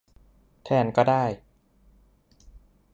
[0.63, 1.23] แทนก็ได้